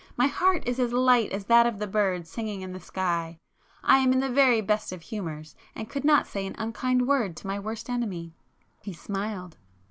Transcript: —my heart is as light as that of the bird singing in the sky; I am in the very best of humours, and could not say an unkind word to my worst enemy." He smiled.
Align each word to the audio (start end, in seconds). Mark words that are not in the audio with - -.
—my 0.17 0.25
heart 0.25 0.67
is 0.67 0.79
as 0.79 0.91
light 0.91 1.31
as 1.31 1.45
that 1.45 1.67
of 1.67 1.77
the 1.77 1.85
bird 1.85 2.25
singing 2.25 2.61
in 2.63 2.73
the 2.73 2.79
sky; 2.79 3.39
I 3.83 3.99
am 3.99 4.11
in 4.13 4.19
the 4.19 4.31
very 4.31 4.59
best 4.59 4.91
of 4.91 5.03
humours, 5.03 5.53
and 5.75 5.91
could 5.91 6.03
not 6.03 6.25
say 6.25 6.47
an 6.47 6.55
unkind 6.57 7.07
word 7.07 7.37
to 7.37 7.45
my 7.45 7.59
worst 7.59 7.87
enemy." 7.87 8.33
He 8.81 8.93
smiled. 8.93 9.57